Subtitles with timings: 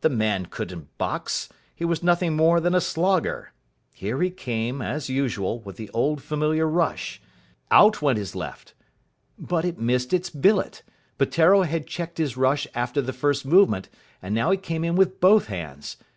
[0.00, 1.50] The man couldn't box.
[1.72, 3.52] He was nothing more than a slogger.
[3.94, 7.22] Here he came, as usual, with the old familiar rush.
[7.70, 8.74] Out went his left.
[9.38, 10.82] But it missed its billet.
[11.16, 13.88] Peteiro had checked his rush after the first movement,
[14.20, 15.96] and now he came in with both hands.